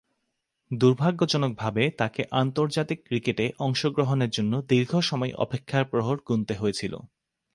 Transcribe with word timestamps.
দূর্ভাগ্যজনকভাবে 0.71 1.83
তাকে 1.97 2.21
আন্তর্জাতিক 2.31 2.99
ক্রিকেটে 3.05 3.45
অংশগ্রহণের 3.59 4.29
জন্যে 4.29 4.57
দীর্ঘসময় 4.67 5.33
অপেক্ষার 5.35 5.83
প্রহর 5.85 6.17
গুণতে 6.27 6.53
হয়েছিল। 6.53 6.93